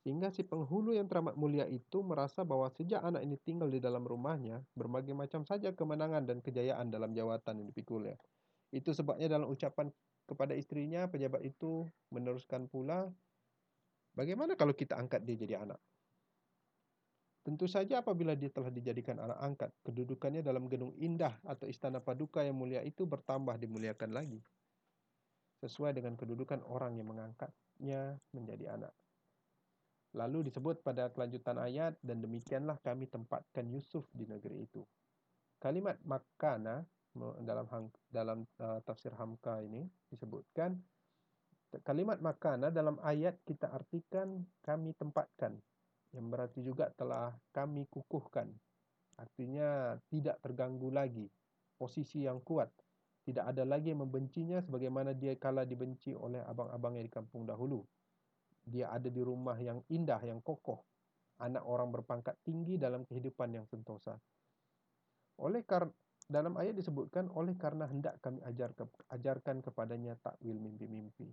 Sehingga 0.03 0.27
si 0.35 0.43
penghulu 0.43 0.91
yang 0.91 1.07
teramat 1.07 1.39
mulia 1.39 1.63
itu 1.63 2.03
merasa 2.03 2.43
bahwa 2.43 2.67
sejak 2.75 2.99
anak 2.99 3.23
ini 3.23 3.39
tinggal 3.39 3.71
di 3.71 3.79
dalam 3.79 4.03
rumahnya, 4.03 4.59
berbagai 4.75 5.15
macam 5.15 5.47
saja 5.47 5.71
kemenangan 5.71 6.27
dan 6.27 6.43
kejayaan 6.43 6.91
dalam 6.91 7.15
jawatan 7.15 7.63
yang 7.63 7.67
dipikulnya. 7.71 8.19
Itu 8.75 8.91
sebabnya 8.91 9.31
dalam 9.31 9.47
ucapan 9.47 9.87
kepada 10.27 10.59
istrinya, 10.59 11.07
pejabat 11.07 11.39
itu 11.47 11.87
meneruskan 12.11 12.67
pula, 12.67 13.07
bagaimana 14.11 14.59
kalau 14.59 14.75
kita 14.75 14.99
angkat 14.99 15.23
dia 15.23 15.39
jadi 15.39 15.63
anak? 15.63 15.79
Tentu 17.43 17.67
saja 17.67 17.99
apabila 17.99 18.39
dia 18.39 18.47
telah 18.47 18.71
dijadikan 18.71 19.19
anak 19.19 19.39
angkat, 19.39 19.71
kedudukannya 19.83 20.39
dalam 20.39 20.71
gedung 20.71 20.95
indah 20.95 21.35
atau 21.43 21.67
istana 21.67 21.99
paduka 21.99 22.39
yang 22.39 22.55
mulia 22.55 22.79
itu 22.83 23.03
bertambah 23.03 23.59
dimuliakan 23.59 24.15
lagi. 24.15 24.39
Sesuai 25.63 25.95
dengan 25.95 26.19
kedudukan 26.19 26.59
orang 26.67 26.99
yang 26.99 27.07
mengangkatnya 27.07 28.19
menjadi 28.35 28.75
anak. 28.75 28.91
Lalu 30.13 30.51
disebut 30.51 30.83
pada 30.83 31.07
kelanjutan 31.09 31.55
ayat 31.55 31.95
dan 32.03 32.19
demikianlah 32.19 32.77
kami 32.83 33.07
tempatkan 33.07 33.65
Yusuf 33.71 34.03
di 34.11 34.27
negeri 34.27 34.67
itu. 34.67 34.83
Kalimat 35.63 35.95
makana 36.03 36.83
dalam 37.39 37.65
dalam 38.11 38.43
uh, 38.59 38.83
tafsir 38.83 39.15
Hamka 39.15 39.63
ini 39.63 39.85
disebutkan 40.11 40.75
kalimat 41.81 42.21
makana 42.21 42.69
dalam 42.69 43.01
ayat 43.01 43.37
kita 43.45 43.69
artikan 43.73 44.45
kami 44.61 44.93
tempatkan 44.93 45.57
yang 46.13 46.29
berarti 46.29 46.61
juga 46.61 46.93
telah 46.93 47.33
kami 47.49 47.89
kukuhkan. 47.89 48.53
Artinya 49.17 49.97
tidak 50.09 50.37
terganggu 50.45 50.93
lagi 50.93 51.25
posisi 51.77 52.25
yang 52.25 52.37
kuat. 52.45 52.69
Tidak 53.23 53.43
ada 53.43 53.63
lagi 53.63 53.95
membencinya 53.95 54.59
sebagaimana 54.59 55.15
dia 55.15 55.35
kala 55.39 55.63
dibenci 55.63 56.11
oleh 56.11 56.43
abang-abangnya 56.43 57.07
di 57.07 57.11
kampung 57.11 57.47
dahulu 57.47 57.83
dia 58.63 58.87
ada 58.91 59.11
di 59.11 59.19
rumah 59.19 59.59
yang 59.59 59.83
indah, 59.91 60.19
yang 60.23 60.39
kokoh. 60.39 60.79
Anak 61.43 61.65
orang 61.67 61.91
berpangkat 61.91 62.39
tinggi 62.47 62.79
dalam 62.79 63.03
kehidupan 63.03 63.51
yang 63.51 63.65
sentosa. 63.67 64.15
Oleh 65.41 65.65
karena 65.67 65.91
dalam 66.23 66.55
ayat 66.55 66.79
disebutkan 66.79 67.27
oleh 67.35 67.59
karena 67.59 67.83
hendak 67.83 68.15
kami 68.23 68.39
ajar 68.47 68.71
ke, 68.71 68.87
ajarkan 69.11 69.59
kepadanya 69.59 70.15
takwil 70.23 70.55
mimpi-mimpi. 70.55 71.27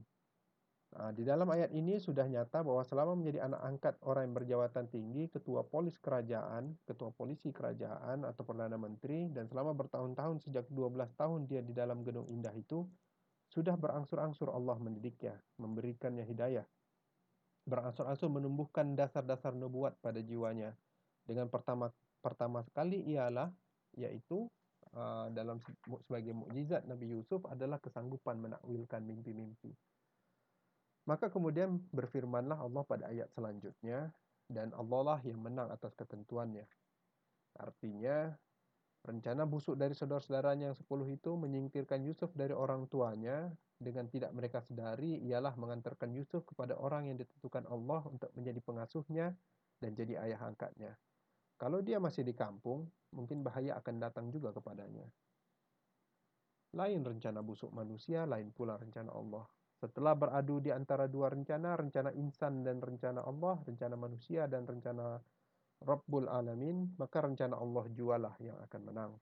Nah, 0.91 1.15
di 1.15 1.23
dalam 1.23 1.47
ayat 1.47 1.71
ini 1.71 2.03
sudah 2.03 2.27
nyata 2.27 2.67
bahwa 2.67 2.83
selama 2.83 3.15
menjadi 3.15 3.47
anak 3.47 3.63
angkat 3.63 3.95
orang 4.03 4.27
yang 4.27 4.37
berjawatan 4.43 4.91
tinggi, 4.91 5.31
ketua 5.31 5.63
polis 5.63 5.95
kerajaan, 6.03 6.75
ketua 6.83 7.15
polisi 7.15 7.55
kerajaan 7.55 8.27
atau 8.27 8.43
perdana 8.43 8.75
menteri 8.75 9.31
dan 9.31 9.47
selama 9.47 9.71
bertahun-tahun 9.79 10.43
sejak 10.43 10.67
12 10.67 11.15
tahun 11.15 11.47
dia 11.47 11.63
di 11.63 11.71
dalam 11.71 12.03
gedung 12.03 12.27
indah 12.27 12.53
itu 12.59 12.83
sudah 13.55 13.79
berangsur-angsur 13.79 14.51
Allah 14.51 14.75
mendidiknya, 14.83 15.39
memberikannya 15.63 16.27
hidayah 16.27 16.67
berangsur-angsur 17.69 18.27
menumbuhkan 18.27 18.97
dasar-dasar 18.97 19.53
nubuat 19.53 19.95
pada 20.01 20.19
jiwanya. 20.19 20.73
Dengan 21.23 21.47
pertama 21.47 21.93
pertama 22.19 22.65
sekali 22.65 23.05
ialah 23.07 23.53
yaitu 23.95 24.51
uh, 24.95 25.31
dalam 25.31 25.63
sebagai 26.07 26.35
mukjizat 26.35 26.87
Nabi 26.87 27.15
Yusuf 27.15 27.45
adalah 27.47 27.79
kesanggupan 27.79 28.43
menakwilkan 28.43 29.07
mimpi-mimpi. 29.07 29.71
Maka 31.11 31.27
kemudian 31.27 31.83
berfirmanlah 31.91 32.63
Allah 32.63 32.87
pada 32.87 33.11
ayat 33.11 33.27
selanjutnya 33.35 34.15
dan 34.47 34.71
Allah 34.79 35.03
lah 35.03 35.21
yang 35.27 35.43
menang 35.43 35.67
atas 35.67 35.91
ketentuannya. 35.99 36.63
Artinya 37.59 38.31
rencana 39.03 39.43
busuk 39.43 39.75
dari 39.75 39.99
saudara-saudaranya 39.99 40.71
yang 40.71 40.79
sepuluh 40.79 41.11
itu 41.11 41.35
menyingkirkan 41.35 42.07
Yusuf 42.07 42.31
dari 42.39 42.55
orang 42.55 42.87
tuanya 42.87 43.51
dengan 43.75 44.07
tidak 44.07 44.31
mereka 44.31 44.63
sedari 44.63 45.19
ialah 45.27 45.59
mengantarkan 45.59 46.15
Yusuf 46.15 46.47
kepada 46.47 46.79
orang 46.79 47.11
yang 47.11 47.19
ditentukan 47.19 47.67
Allah 47.67 48.07
untuk 48.07 48.31
menjadi 48.39 48.63
pengasuhnya 48.63 49.35
dan 49.83 49.91
jadi 49.99 50.15
ayah 50.31 50.47
angkatnya. 50.47 50.95
Kalau 51.59 51.83
dia 51.83 51.99
masih 51.99 52.23
di 52.23 52.39
kampung, 52.39 52.87
mungkin 53.11 53.43
bahaya 53.43 53.75
akan 53.83 53.99
datang 53.99 54.31
juga 54.31 54.55
kepadanya. 54.55 55.11
Lain 56.79 57.03
rencana 57.03 57.43
busuk 57.43 57.75
manusia, 57.75 58.31
lain 58.31 58.55
pula 58.55 58.79
rencana 58.79 59.11
Allah. 59.11 59.43
Setelah 59.81 60.13
beradu 60.13 60.61
di 60.61 60.69
antara 60.69 61.09
dua 61.09 61.33
rencana, 61.33 61.73
rencana 61.73 62.13
insan 62.13 62.61
dan 62.61 62.85
rencana 62.85 63.25
Allah, 63.25 63.57
rencana 63.65 63.97
manusia 63.97 64.45
dan 64.45 64.69
rencana 64.69 65.17
Rabbul 65.81 66.29
Alamin, 66.29 66.93
maka 67.01 67.25
rencana 67.25 67.57
Allah 67.57 67.89
jualah 67.89 68.37
yang 68.45 68.61
akan 68.61 68.81
menang. 68.85 69.13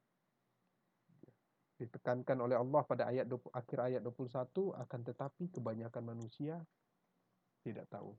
Ditekankan 1.78 2.42
oleh 2.42 2.58
Allah 2.58 2.82
pada 2.82 3.06
ayat 3.06 3.30
20, 3.30 3.54
akhir 3.54 3.78
ayat 3.78 4.02
21, 4.02 4.74
akan 4.74 5.00
tetapi 5.06 5.44
kebanyakan 5.54 6.02
manusia 6.02 6.58
tidak 7.62 7.86
tahu. 7.86 8.18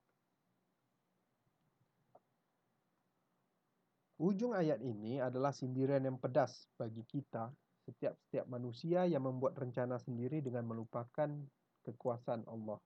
Ujung 4.24 4.56
ayat 4.56 4.80
ini 4.80 5.20
adalah 5.20 5.52
sindiran 5.52 6.00
yang 6.00 6.16
pedas 6.16 6.72
bagi 6.80 7.04
kita 7.04 7.52
setiap-setiap 7.84 8.48
manusia 8.48 9.04
yang 9.04 9.28
membuat 9.28 9.60
rencana 9.60 10.00
sendiri 10.00 10.40
dengan 10.40 10.64
melupakan 10.64 11.28
kekuasaan 11.90 12.46
Allah, 12.46 12.78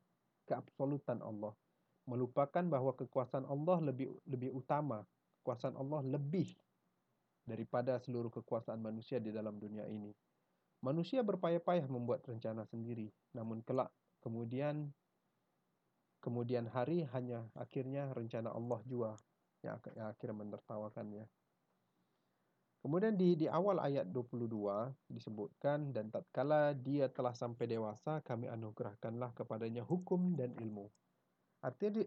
keabsolutan 0.48 1.19
Allah. 1.19 1.53
Melupakan 2.03 2.63
bahawa 2.67 2.91
kekuasaan 3.00 3.48
Allah 3.48 3.79
lebih 3.79 4.12
lebih 4.27 4.51
utama, 4.51 5.07
kekuasaan 5.41 5.79
Allah 5.79 6.03
lebih 6.03 6.51
daripada 7.48 8.00
seluruh 8.00 8.31
kekuasaan 8.31 8.79
manusia 8.79 9.24
di 9.24 9.31
dalam 9.31 9.55
dunia 9.60 9.88
ini. 9.88 10.12
Manusia 10.83 11.24
berpayah-payah 11.24 11.88
membuat 11.88 12.27
rencana 12.27 12.67
sendiri, 12.67 13.07
namun 13.31 13.63
kelak 13.63 13.88
kemudian 14.19 14.91
kemudian 16.24 16.67
hari 16.72 17.03
hanya 17.12 17.43
akhirnya 17.55 18.12
rencana 18.15 18.51
Allah 18.51 18.79
jua 18.88 19.12
yang 19.63 19.79
akhirnya 19.79 20.36
menertawakannya. 20.43 21.24
Kemudian 22.83 23.15
di 23.15 23.39
di 23.39 23.47
awal 23.47 23.79
ayat 23.79 24.11
22 24.11 24.51
disebutkan 25.07 25.95
dan 25.95 26.11
tatkala 26.11 26.75
dia 26.75 27.07
telah 27.07 27.31
sampai 27.31 27.63
dewasa 27.71 28.19
kami 28.27 28.51
anugerahkanlah 28.51 29.31
kepadanya 29.31 29.87
hukum 29.87 30.35
dan 30.35 30.51
ilmu. 30.59 30.91
Artinya 31.63 31.91
di, 31.95 32.03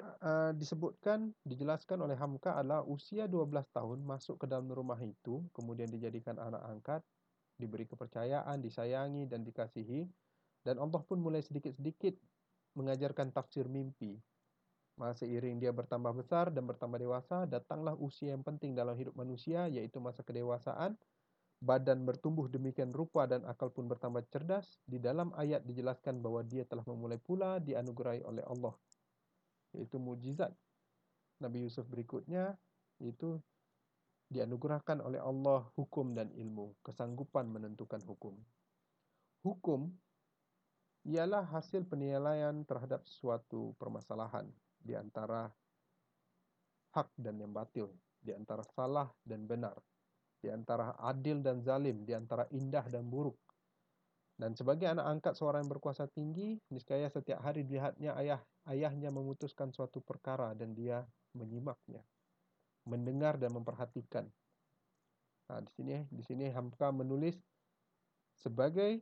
uh, 0.00 0.50
disebutkan 0.56 1.28
dijelaskan 1.44 2.00
oleh 2.00 2.16
Hamka 2.16 2.56
adalah 2.56 2.88
usia 2.88 3.28
12 3.28 3.68
tahun 3.68 4.00
masuk 4.08 4.40
ke 4.40 4.46
dalam 4.48 4.72
rumah 4.72 4.96
itu 5.04 5.44
kemudian 5.52 5.92
dijadikan 5.92 6.40
anak 6.40 6.64
angkat, 6.64 7.02
diberi 7.60 7.84
kepercayaan, 7.84 8.64
disayangi 8.64 9.28
dan 9.28 9.44
dikasihi 9.44 10.08
dan 10.64 10.80
Allah 10.80 11.04
pun 11.04 11.20
mulai 11.20 11.44
sedikit-sedikit 11.44 12.16
mengajarkan 12.80 13.28
tafsir 13.28 13.68
mimpi 13.68 14.16
seiring 14.94 15.58
dia 15.58 15.74
bertambah 15.74 16.14
besar 16.14 16.54
dan 16.54 16.70
bertambah 16.70 17.02
dewasa, 17.02 17.50
datanglah 17.50 17.98
usia 17.98 18.30
yang 18.30 18.46
penting 18.46 18.78
dalam 18.78 18.94
hidup 18.94 19.18
manusia, 19.18 19.66
yaitu 19.66 19.98
masa 19.98 20.22
kedewasaan. 20.22 20.94
Badan 21.64 22.04
bertumbuh 22.04 22.46
demikian 22.46 22.92
rupa 22.92 23.24
dan 23.24 23.42
akal 23.48 23.72
pun 23.72 23.90
bertambah 23.90 24.22
cerdas. 24.30 24.78
Di 24.86 25.00
dalam 25.00 25.32
ayat 25.34 25.64
dijelaskan 25.66 26.20
bahawa 26.20 26.44
dia 26.46 26.62
telah 26.68 26.84
memulai 26.86 27.18
pula 27.18 27.58
dianugerahi 27.58 28.22
oleh 28.22 28.44
Allah. 28.46 28.74
Iaitu 29.74 29.98
mujizat. 29.98 30.52
Nabi 31.42 31.66
Yusuf 31.66 31.88
berikutnya, 31.90 32.54
itu 33.02 33.40
dianugerahkan 34.30 35.02
oleh 35.02 35.18
Allah 35.18 35.66
hukum 35.74 36.14
dan 36.14 36.30
ilmu. 36.36 36.78
Kesanggupan 36.84 37.50
menentukan 37.50 38.04
hukum. 38.06 38.36
Hukum 39.42 39.90
ialah 41.08 41.42
hasil 41.50 41.82
penilaian 41.88 42.62
terhadap 42.62 43.02
suatu 43.08 43.74
permasalahan 43.80 44.46
di 44.84 44.92
antara 44.92 45.48
hak 46.92 47.08
dan 47.16 47.40
yang 47.40 47.50
batil, 47.50 47.88
di 48.20 48.36
antara 48.36 48.60
salah 48.76 49.08
dan 49.24 49.48
benar, 49.48 49.74
di 50.38 50.52
antara 50.52 50.92
adil 51.00 51.40
dan 51.40 51.64
zalim, 51.64 52.04
di 52.04 52.12
antara 52.12 52.44
indah 52.52 52.84
dan 52.92 53.08
buruk. 53.08 53.40
Dan 54.34 54.52
sebagai 54.52 54.90
anak 54.90 55.06
angkat 55.08 55.34
seorang 55.40 55.64
yang 55.64 55.72
berkuasa 55.72 56.04
tinggi, 56.12 56.58
niscaya 56.68 57.08
setiap 57.08 57.40
hari 57.40 57.64
dilihatnya 57.64 58.12
ayah 58.18 58.40
ayahnya 58.68 59.08
memutuskan 59.08 59.70
suatu 59.72 60.04
perkara 60.04 60.52
dan 60.52 60.74
dia 60.76 61.06
menyimaknya, 61.32 62.02
mendengar 62.84 63.40
dan 63.40 63.54
memperhatikan. 63.54 64.26
Nah, 65.48 65.60
di 65.62 65.70
sini 65.76 65.96
di 66.10 66.22
sini 66.26 66.50
Hamka 66.50 66.90
menulis 66.90 67.38
sebagai 68.34 69.00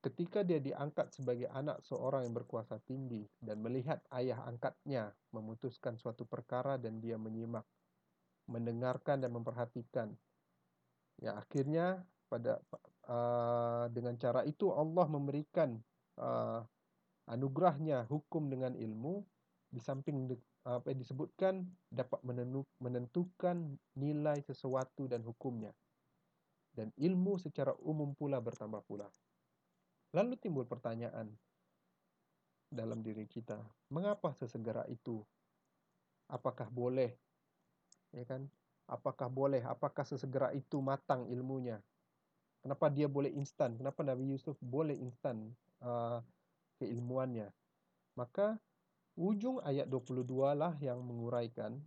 Ketika 0.00 0.40
dia 0.40 0.56
diangkat 0.56 1.12
sebagai 1.12 1.44
anak 1.52 1.84
seorang 1.84 2.24
yang 2.24 2.32
berkuasa 2.32 2.80
tinggi 2.88 3.28
dan 3.36 3.60
melihat 3.60 4.00
ayah 4.16 4.40
angkatnya 4.48 5.12
memutuskan 5.36 6.00
suatu 6.00 6.24
perkara 6.24 6.80
dan 6.80 7.04
dia 7.04 7.20
menyimak, 7.20 7.68
mendengarkan 8.48 9.20
dan 9.20 9.28
memperhatikan. 9.36 10.16
Ya 11.20 11.36
akhirnya 11.36 12.00
pada 12.32 12.64
uh, 13.12 13.92
dengan 13.92 14.16
cara 14.16 14.40
itu 14.48 14.72
Allah 14.72 15.04
memberikan 15.04 15.76
uh, 16.16 16.64
anugerahnya 17.28 18.08
hukum 18.08 18.48
dengan 18.48 18.72
ilmu 18.72 19.20
di 19.68 19.84
samping 19.84 20.32
apa 20.64 20.92
yang 20.92 21.00
disebutkan 21.04 21.68
dapat 21.92 22.24
menentukan 22.80 23.76
nilai 24.00 24.40
sesuatu 24.48 25.12
dan 25.12 25.20
hukumnya. 25.28 25.76
Dan 26.72 26.88
ilmu 26.96 27.36
secara 27.36 27.76
umum 27.84 28.16
pula 28.16 28.40
bertambah 28.40 28.80
pula. 28.88 29.12
Lalu 30.10 30.34
timbul 30.42 30.66
pertanyaan 30.66 31.30
dalam 32.70 33.02
diri 33.02 33.26
kita, 33.30 33.62
mengapa 33.94 34.34
sesegera 34.34 34.82
itu? 34.90 35.22
Apakah 36.30 36.66
boleh? 36.70 37.14
Ya 38.10 38.26
kan? 38.26 38.46
Apakah 38.90 39.30
boleh? 39.30 39.62
Apakah 39.62 40.02
sesegera 40.02 40.50
itu 40.50 40.82
matang 40.82 41.30
ilmunya? 41.30 41.78
Kenapa 42.62 42.90
dia 42.90 43.06
boleh 43.06 43.30
instan? 43.34 43.78
Kenapa 43.78 44.02
Nabi 44.02 44.34
Yusuf 44.34 44.58
boleh 44.58 44.98
instan 44.98 45.54
uh, 45.82 46.18
keilmuannya? 46.82 47.50
Maka 48.18 48.58
ujung 49.14 49.62
ayat 49.62 49.86
22 49.86 50.26
lah 50.58 50.74
yang 50.82 50.98
menguraikan 51.06 51.78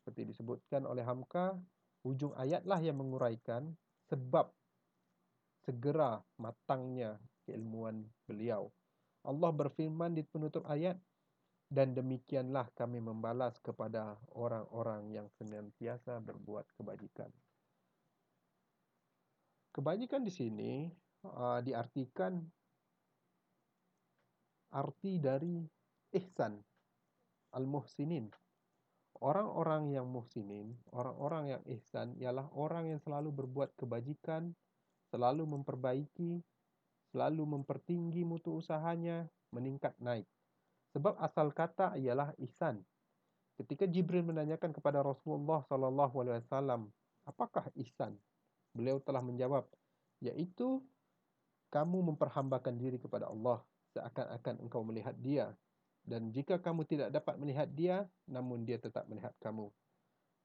seperti 0.00 0.32
disebutkan 0.32 0.88
oleh 0.88 1.04
Hamka, 1.04 1.60
ujung 2.08 2.32
ayat 2.40 2.64
lah 2.64 2.80
yang 2.80 2.96
menguraikan 2.96 3.76
sebab 4.08 4.48
segera 5.60 6.24
matangnya 6.40 7.20
keilmuan 7.50 8.06
beliau. 8.30 8.70
Allah 9.26 9.50
berfirman 9.50 10.14
di 10.14 10.22
penutup 10.22 10.62
ayat, 10.70 10.94
dan 11.70 11.94
demikianlah 11.94 12.70
kami 12.78 13.02
membalas 13.02 13.58
kepada 13.58 14.18
orang-orang 14.34 15.10
yang 15.10 15.26
senantiasa 15.38 16.22
berbuat 16.22 16.66
kebajikan. 16.78 17.30
Kebajikan 19.70 20.26
di 20.26 20.32
sini 20.34 20.72
uh, 21.26 21.62
diartikan 21.62 22.42
arti 24.74 25.22
dari 25.22 25.62
ihsan, 26.14 26.58
al-muhsinin. 27.54 28.30
Orang-orang 29.20 29.92
yang 29.92 30.08
muhsinin, 30.08 30.74
orang-orang 30.96 31.54
yang 31.54 31.62
ihsan 31.76 32.16
ialah 32.16 32.48
orang 32.56 32.88
yang 32.88 33.00
selalu 33.04 33.30
berbuat 33.30 33.76
kebajikan, 33.76 34.56
selalu 35.12 35.44
memperbaiki, 35.44 36.40
selalu 37.10 37.58
mempertinggi 37.58 38.22
mutu 38.22 38.54
usahanya 38.56 39.26
meningkat 39.50 39.94
naik. 39.98 40.26
Sebab 40.94 41.18
asal 41.22 41.54
kata 41.54 41.94
ialah 41.98 42.34
ihsan. 42.42 42.82
Ketika 43.58 43.84
Jibril 43.84 44.24
menanyakan 44.24 44.72
kepada 44.72 45.04
Rasulullah 45.04 45.62
wasallam, 45.68 46.88
apakah 47.28 47.68
ihsan? 47.78 48.16
Beliau 48.72 49.02
telah 49.02 49.20
menjawab, 49.20 49.68
yaitu 50.22 50.80
kamu 51.70 52.14
memperhambakan 52.14 52.74
diri 52.78 52.98
kepada 52.98 53.30
Allah 53.30 53.62
seakan-akan 53.94 54.62
engkau 54.62 54.82
melihat 54.86 55.14
Dia 55.18 55.50
dan 56.06 56.32
jika 56.32 56.56
kamu 56.58 56.88
tidak 56.88 57.08
dapat 57.12 57.36
melihat 57.36 57.68
Dia, 57.70 58.08
namun 58.24 58.64
Dia 58.64 58.80
tetap 58.80 59.04
melihat 59.06 59.34
kamu. 59.42 59.68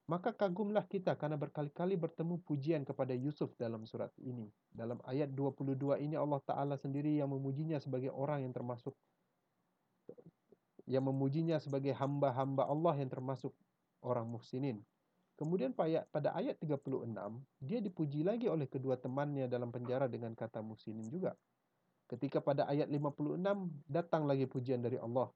Maka 0.06 0.38
kagumlah 0.38 0.86
kita 0.86 1.18
karena 1.18 1.34
berkali-kali 1.34 1.98
bertemu 1.98 2.38
pujian 2.46 2.86
kepada 2.86 3.18
Yusuf 3.18 3.50
dalam 3.58 3.90
surat 3.90 4.14
ini. 4.22 4.46
Dalam 4.70 5.02
ayat 5.02 5.34
22 5.34 5.98
ini 6.06 6.14
Allah 6.14 6.38
Ta'ala 6.46 6.78
sendiri 6.78 7.18
yang 7.18 7.34
memujinya 7.34 7.82
sebagai 7.82 8.14
orang 8.14 8.46
yang 8.46 8.54
termasuk 8.54 8.94
yang 10.86 11.02
memujinya 11.02 11.58
sebagai 11.58 11.98
hamba-hamba 11.98 12.70
Allah 12.70 12.94
yang 13.02 13.10
termasuk 13.10 13.50
orang 14.06 14.30
muhsinin. 14.30 14.86
Kemudian 15.36 15.74
pada 15.74 16.32
ayat 16.38 16.62
36, 16.62 17.10
dia 17.60 17.82
dipuji 17.82 18.22
lagi 18.22 18.46
oleh 18.46 18.70
kedua 18.70 18.96
temannya 18.96 19.50
dalam 19.50 19.74
penjara 19.74 20.06
dengan 20.06 20.38
kata 20.38 20.62
muhsinin 20.62 21.10
juga. 21.10 21.34
Ketika 22.06 22.40
pada 22.40 22.70
ayat 22.70 22.86
56, 22.88 23.42
datang 23.90 24.30
lagi 24.30 24.46
pujian 24.46 24.86
dari 24.86 25.02
Allah. 25.02 25.34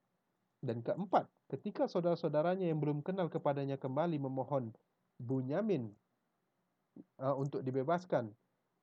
Dan 0.62 0.86
keempat, 0.86 1.26
ketika 1.50 1.90
saudara-saudaranya 1.90 2.70
yang 2.70 2.78
belum 2.78 3.02
kenal 3.02 3.28
kepadanya 3.28 3.76
kembali 3.76 4.22
memohon 4.22 4.70
Bunyamin 5.18 5.92
uh, 7.20 7.36
untuk 7.36 7.66
dibebaskan 7.66 8.30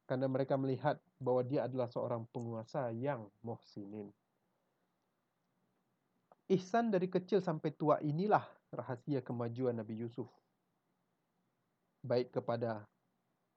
karena 0.06 0.26
mereka 0.26 0.58
melihat 0.58 0.98
bahwa 1.18 1.42
dia 1.46 1.66
adalah 1.66 1.90
seorang 1.90 2.26
penguasa 2.30 2.90
yang 2.94 3.26
muhsinin. 3.42 4.10
ihsan 6.46 6.94
dari 6.94 7.10
kecil 7.10 7.42
sampai 7.42 7.74
tua 7.74 7.98
inilah 7.98 8.46
rahasia 8.70 9.18
kemajuan 9.18 9.74
Nabi 9.74 9.98
Yusuf. 9.98 10.30
Baik 12.06 12.30
kepada 12.30 12.86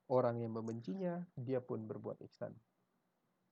orang 0.10 0.42
yang 0.42 0.58
membencinya, 0.58 1.22
dia 1.38 1.62
pun 1.62 1.86
berbuat 1.86 2.18
ihsan. 2.26 2.50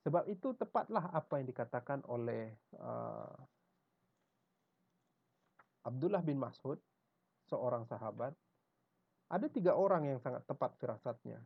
Sebab 0.02 0.26
itu 0.26 0.58
tepatlah 0.58 1.06
apa 1.14 1.38
yang 1.38 1.46
dikatakan 1.46 2.02
oleh 2.10 2.50
uh, 2.82 3.30
Abdullah 5.86 6.22
bin 6.24 6.40
Mas'ud, 6.40 6.78
seorang 7.48 7.86
sahabat. 7.88 8.34
Ada 9.28 9.48
tiga 9.52 9.76
orang 9.76 10.08
yang 10.08 10.18
sangat 10.20 10.40
tepat 10.48 10.72
firasatnya, 10.80 11.40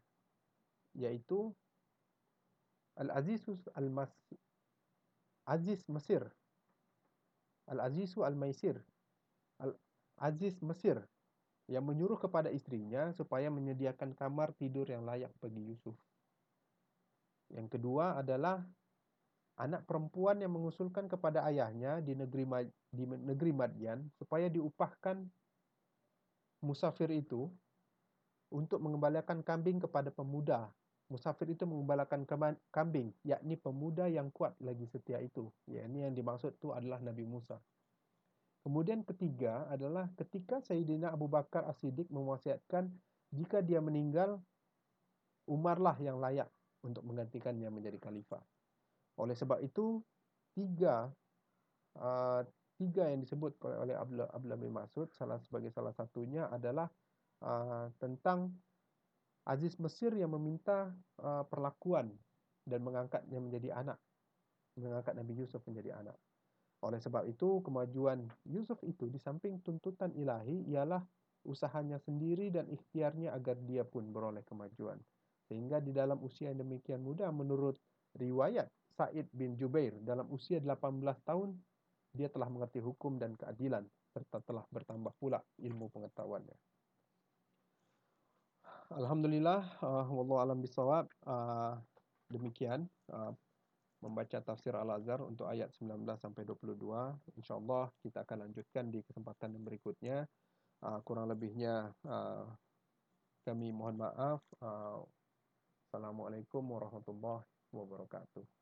yaitu 0.94 1.50
Al-Azizus 2.94 3.58
Al-Mas 3.72 4.12
Aziz 5.48 5.82
Mesir 5.88 6.22
Al-Azizu 7.66 8.22
Al-Maisir 8.22 8.78
Al-Aziz 9.58 10.60
Mesir 10.62 11.00
yang 11.70 11.88
menyuruh 11.88 12.20
kepada 12.20 12.52
istrinya 12.52 13.10
supaya 13.16 13.48
menyediakan 13.48 14.12
kamar 14.12 14.52
tidur 14.60 14.84
yang 14.84 15.06
layak 15.08 15.32
bagi 15.40 15.72
Yusuf. 15.72 15.96
Yang 17.48 17.78
kedua 17.78 18.20
adalah 18.20 18.60
anak 19.62 19.86
perempuan 19.86 20.42
yang 20.42 20.50
mengusulkan 20.50 21.06
kepada 21.06 21.46
ayahnya 21.46 22.02
di 22.02 22.18
negeri 22.18 22.44
di 22.90 23.06
negeri 23.06 23.54
Madian 23.54 24.10
supaya 24.18 24.50
diupahkan 24.50 25.22
musafir 26.66 27.14
itu 27.14 27.46
untuk 28.50 28.82
mengembalikan 28.82 29.40
kambing 29.40 29.78
kepada 29.78 30.10
pemuda. 30.10 30.66
Musafir 31.06 31.52
itu 31.52 31.68
mengembalikan 31.68 32.24
kambing, 32.72 33.12
yakni 33.20 33.60
pemuda 33.60 34.08
yang 34.08 34.32
kuat 34.32 34.56
lagi 34.64 34.88
setia 34.88 35.20
itu. 35.20 35.52
Ya, 35.68 35.84
ini 35.84 36.08
yang 36.08 36.16
dimaksud 36.16 36.56
itu 36.56 36.72
adalah 36.72 37.04
Nabi 37.04 37.28
Musa. 37.28 37.60
Kemudian 38.64 39.04
ketiga 39.04 39.68
adalah 39.68 40.08
ketika 40.16 40.64
Sayyidina 40.64 41.12
Abu 41.12 41.28
Bakar 41.28 41.68
As-Siddiq 41.68 42.08
mewasiatkan 42.08 42.88
jika 43.34 43.60
dia 43.60 43.82
meninggal, 43.84 44.40
Umarlah 45.42 45.98
yang 45.98 46.22
layak 46.22 46.46
untuk 46.86 47.02
menggantikannya 47.02 47.66
menjadi 47.66 47.98
khalifah. 47.98 48.46
Oleh 49.22 49.38
sebab 49.38 49.62
itu, 49.62 50.02
tiga 50.58 51.06
uh, 52.02 52.42
tiga 52.82 53.06
yang 53.06 53.22
disebut 53.22 53.54
oleh 53.62 53.94
Abdullah, 53.94 54.26
Abdullah 54.34 54.58
bin 54.58 54.74
Mas'ud, 54.74 55.06
salah 55.14 55.38
sebagai 55.38 55.70
salah 55.70 55.94
satunya 55.94 56.50
adalah 56.50 56.90
uh, 57.46 57.86
tentang 58.02 58.50
Aziz 59.46 59.78
Mesir 59.78 60.10
yang 60.18 60.34
meminta 60.34 60.90
uh, 61.22 61.46
perlakuan 61.46 62.10
dan 62.66 62.82
mengangkatnya 62.82 63.38
menjadi 63.38 63.78
anak. 63.78 63.98
Mengangkat 64.78 65.14
Nabi 65.14 65.38
Yusuf 65.38 65.62
menjadi 65.70 65.94
anak. 65.98 66.18
Oleh 66.82 66.98
sebab 66.98 67.26
itu, 67.30 67.62
kemajuan 67.62 68.26
Yusuf 68.50 68.82
itu 68.82 69.06
di 69.06 69.22
samping 69.22 69.62
tuntutan 69.62 70.10
ilahi 70.18 70.66
ialah 70.74 71.02
usahanya 71.46 71.98
sendiri 72.02 72.50
dan 72.50 72.66
ikhtiarnya 72.70 73.34
agar 73.34 73.58
dia 73.62 73.86
pun 73.86 74.10
beroleh 74.10 74.42
kemajuan. 74.46 74.98
Sehingga 75.46 75.78
di 75.82 75.94
dalam 75.94 76.18
usia 76.22 76.50
yang 76.50 76.62
demikian 76.62 77.02
muda, 77.02 77.30
menurut 77.30 77.78
riwayat 78.18 78.70
Said 79.02 79.26
bin 79.34 79.58
Jubair, 79.58 79.98
dalam 80.06 80.30
usia 80.30 80.62
18 80.62 80.70
tahun, 81.26 81.58
dia 82.14 82.30
telah 82.30 82.46
mengerti 82.46 82.78
hukum 82.78 83.18
dan 83.18 83.34
keadilan 83.34 83.82
serta 84.14 84.38
telah 84.46 84.62
bertambah 84.70 85.10
pula 85.18 85.42
ilmu 85.58 85.90
pengetahuannya. 85.90 86.54
Alhamdulillah, 88.94 89.82
uh, 89.82 90.06
wallahu 90.06 90.38
alam 90.38 90.62
bisawab. 90.62 91.10
Uh, 91.24 91.80
demikian 92.30 92.86
uh, 93.10 93.32
membaca 94.04 94.38
tafsir 94.38 94.76
Al-Azhar 94.76 95.24
untuk 95.24 95.48
ayat 95.50 95.72
19 95.74 96.04
sampai 96.20 96.46
22. 96.46 96.78
Insya-Allah 97.40 97.90
kita 98.04 98.22
akan 98.22 98.46
lanjutkan 98.46 98.92
di 98.92 99.02
kesempatan 99.02 99.56
yang 99.58 99.64
berikutnya. 99.66 100.28
Uh, 100.78 101.00
kurang 101.02 101.26
lebihnya 101.26 101.90
uh, 102.06 102.46
kami 103.42 103.74
mohon 103.74 103.98
maaf. 103.98 104.44
Uh, 104.62 105.02
Assalamualaikum 105.88 106.62
warahmatullahi 106.62 107.44
wabarakatuh. 107.72 108.61